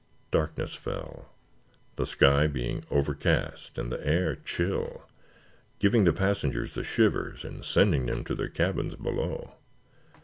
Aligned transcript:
Darkness 0.31 0.73
fell, 0.73 1.29
the 1.95 2.07
sky 2.07 2.47
being 2.47 2.83
overcast, 2.89 3.77
and 3.77 3.91
the 3.91 4.03
air 4.03 4.35
chill, 4.35 5.03
giving 5.77 6.05
the 6.05 6.11
passengers 6.11 6.73
the 6.73 6.83
shivers 6.83 7.45
and 7.45 7.63
sending 7.63 8.07
them 8.07 8.23
to 8.23 8.33
their 8.33 8.49
cabins 8.49 8.95
below. 8.95 9.53